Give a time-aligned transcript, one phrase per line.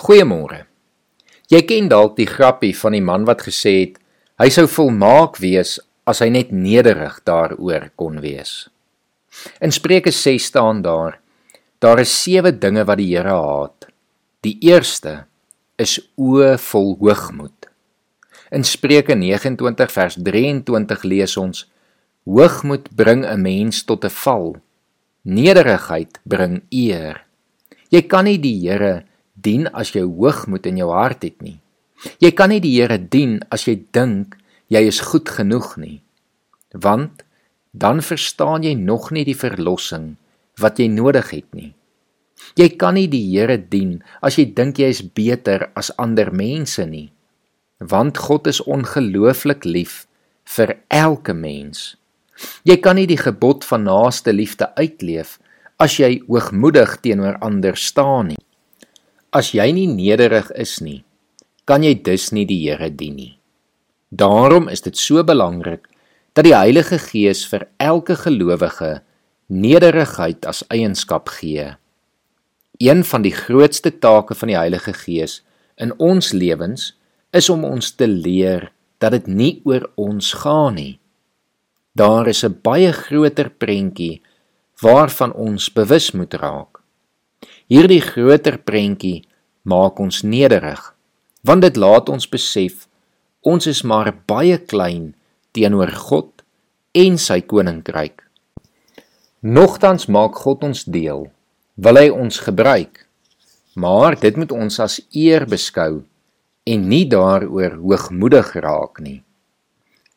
[0.00, 0.62] Goeiemôre.
[1.52, 3.98] Jy ken dalk die grappie van die man wat gesê het
[4.40, 5.74] hy sou volmaak wees
[6.08, 8.70] as hy net nederig daaroor kon wees.
[9.60, 11.18] In Spreuke 6 staan daar:
[11.84, 13.90] Daar is sewe dinge wat die Here haat.
[14.40, 15.26] Die eerste
[15.76, 17.68] is oë vol hoogmoed.
[18.56, 21.66] In Spreuke 29 vers 23 lees ons:
[22.24, 24.56] Hoogmoed bring 'n mens tot 'n val.
[25.28, 27.20] Nederigheid bring eer.
[27.90, 29.09] Jy kan nie die Here
[29.42, 31.58] dien as jy hoogmoed in jou hart het nie.
[32.20, 34.36] Jy kan nie die Here dien as jy dink
[34.72, 36.00] jy is goed genoeg nie.
[36.72, 37.24] Want
[37.72, 40.14] dan verstaan jy nog nie die verlossing
[40.60, 41.72] wat jy nodig het nie.
[42.56, 46.84] Jy kan nie die Here dien as jy dink jy is beter as ander mense
[46.86, 47.10] nie.
[47.80, 50.04] Want God is ongelooflik lief
[50.56, 51.96] vir elke mens.
[52.64, 55.38] Jy kan nie die gebod van naaste liefde uitleef
[55.80, 58.40] as jy hoogmoedig teenoor ander staan nie.
[59.30, 61.04] As jy nie nederig is nie,
[61.62, 63.34] kan jy dus nie die Here dien nie.
[64.10, 65.86] Daarom is dit so belangrik
[66.34, 69.04] dat die Heilige Gees vir elke gelowige
[69.46, 71.68] nederigheid as eienskap gee.
[72.82, 75.44] Een van die grootste take van die Heilige Gees
[75.78, 76.90] in ons lewens
[77.30, 80.98] is om ons te leer dat dit nie oor ons gaan nie.
[81.94, 84.22] Daar is 'n baie groter prentjie
[84.82, 86.79] waarvan ons bewus moet raak.
[87.70, 89.20] Hierdie groter prentjie
[89.62, 90.80] maak ons nederig,
[91.46, 92.88] want dit laat ons besef
[93.46, 95.12] ons is maar baie klein
[95.54, 96.42] teenoor God
[96.98, 98.24] en sy koninkryk.
[99.46, 101.28] Nogtans maak God ons deel,
[101.78, 103.04] wil hy ons gebruik,
[103.78, 106.02] maar dit moet ons as eer beskou
[106.66, 109.22] en nie daaroor hoogmoedig raak nie.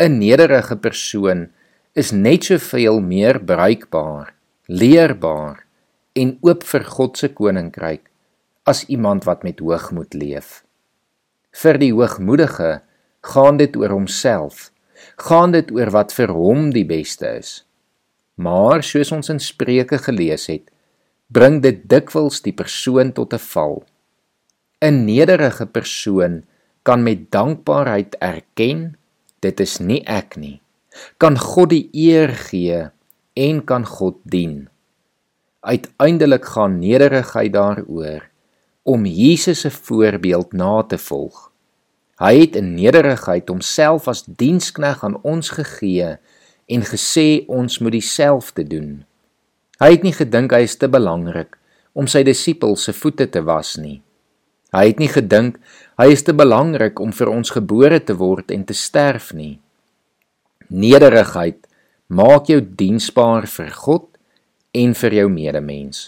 [0.02, 1.52] 'n Nederige persoon
[1.94, 4.34] is net soveel meer bruikbaar,
[4.66, 5.63] leerbaar
[6.14, 8.10] en oop vir God se koninkryk
[8.70, 10.64] as iemand wat met hoogmoed leef.
[11.54, 12.82] Vir die hoogmoedige
[13.34, 14.70] gaan dit oor homself,
[15.18, 17.64] gaan dit oor wat vir hom die beste is.
[18.36, 20.70] Maar soos ons in Spreuke gelees het,
[21.34, 23.84] bring dit dikwels die persoon tot 'n val.
[24.82, 26.44] 'n Nederige persoon
[26.84, 28.98] kan met dankbaarheid erken
[29.40, 30.62] dit is nie ek nie.
[31.18, 32.90] Kan God die eer gee
[33.34, 34.70] en kan God dien.
[35.64, 38.30] Uiteindelik gaan nederigheid daaroor
[38.84, 41.52] om Jesus se voorbeeld na te volg.
[42.20, 46.18] Hy het in nederigheid homself as dienskneg aan ons gegee
[46.68, 49.06] en gesê ons moet dieselfde doen.
[49.80, 51.56] Hy het nie gedink hy is te belangrik
[51.96, 54.02] om sy disippels se voete te was nie.
[54.76, 55.62] Hy het nie gedink
[55.96, 59.62] hy is te belangrik om vir ons gebore te word en te sterf nie.
[60.68, 61.70] Nederigheid
[62.12, 64.10] maak jou diensbaar vir God
[64.74, 66.08] en vir jou medemens.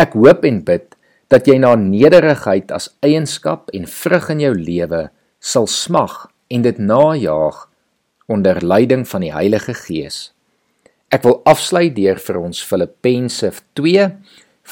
[0.00, 0.94] Ek hoop en bid
[1.32, 5.06] dat jy na nederigheid as eienskap en vrug in jou lewe
[5.40, 7.66] sal smag en dit najaag
[8.32, 10.30] onder leiding van die Heilige Gees.
[11.12, 14.08] Ek wil afsluit deur vir ons Filippense 2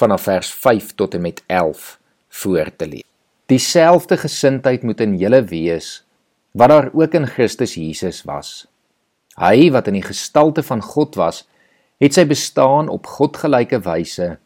[0.01, 1.99] vanaf vers 5 tot en met 11
[2.41, 3.09] voor te lees.
[3.51, 6.01] Dieselfde gesindheid moet in julle wees
[6.57, 8.67] wat daar ook in Christus Jesus was.
[9.39, 11.45] Hy wat in die gestalte van God was,
[12.01, 14.37] het sy bestaan op godgelyke wyse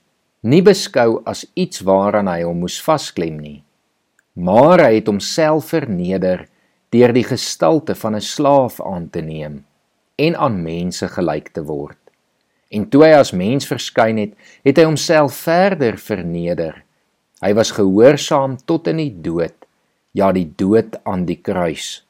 [0.45, 3.63] nie beskou as iets waaraan hy hom moes vasklem nie.
[4.37, 6.45] Maar hy het homself verneder
[6.93, 9.65] deur die gestalte van 'n slaaf aan te neem
[10.19, 11.99] en aan mense gelyk te word.
[12.71, 14.33] En toe hy as mens verskyn het
[14.65, 16.85] het hy homself verder verneder.
[17.41, 19.55] Hy was gehoorsaam tot in die dood
[20.15, 22.05] ja die dood aan die kruis.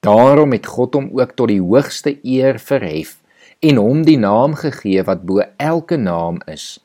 [0.00, 3.18] Daarom het God hom ook tot die hoogste eer verhef
[3.60, 6.78] en hom die naam gegee wat bo elke naam is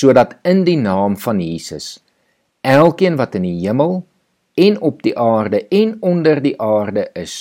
[0.00, 1.98] sodat in die naam van Jesus
[2.60, 4.02] elkeen wat in die hemel
[4.58, 7.38] en op die aarde en onder die aarde is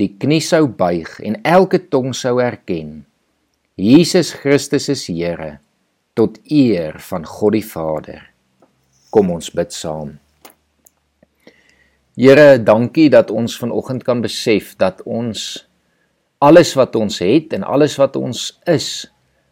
[0.00, 3.00] die knie sou buig en elke tong sou erken
[3.80, 5.58] Jesus Christus is Here
[6.12, 8.26] tot eer van God die Vader.
[9.08, 10.18] Kom ons bid saam.
[12.20, 15.64] Here dankie dat ons vanoggend kan besef dat ons
[16.40, 19.04] alles wat ons het en alles wat ons is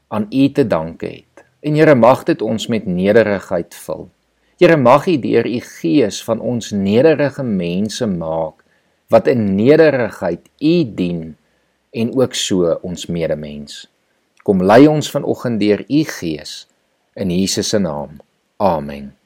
[0.09, 1.45] aan U te danke het.
[1.61, 4.09] En Here mag dit ons met nederigheid vul.
[4.59, 8.65] Here mag U deur U Gees van ons nederige mense maak
[9.13, 11.37] wat in nederigheid U dien
[11.93, 13.85] en ook so ons medemens.
[14.43, 16.65] Kom lei ons vanoggend deur U Gees
[17.19, 18.21] in Jesus se naam.
[18.57, 19.18] Amen.